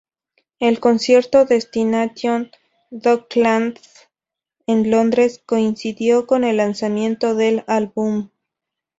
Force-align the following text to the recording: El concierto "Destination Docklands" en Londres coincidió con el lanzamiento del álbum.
El 0.57 0.79
concierto 0.79 1.45
"Destination 1.45 2.49
Docklands" 2.89 4.09
en 4.65 4.89
Londres 4.89 5.43
coincidió 5.45 6.25
con 6.25 6.43
el 6.43 6.57
lanzamiento 6.57 7.35
del 7.35 7.63
álbum. 7.67 8.31